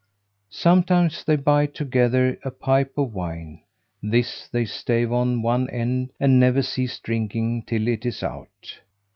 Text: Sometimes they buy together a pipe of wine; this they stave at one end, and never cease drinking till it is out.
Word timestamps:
Sometimes 0.49 1.23
they 1.23 1.35
buy 1.35 1.67
together 1.67 2.39
a 2.43 2.49
pipe 2.49 2.97
of 2.97 3.13
wine; 3.13 3.61
this 4.01 4.47
they 4.47 4.65
stave 4.65 5.11
at 5.11 5.23
one 5.23 5.69
end, 5.69 6.09
and 6.19 6.39
never 6.39 6.63
cease 6.63 6.97
drinking 6.97 7.65
till 7.67 7.87
it 7.87 8.03
is 8.07 8.23
out. 8.23 8.79